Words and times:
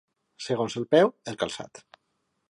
Segons 0.45 0.77
el 0.79 0.87
peu, 0.95 1.11
el 1.33 1.37
calçat. 1.43 1.83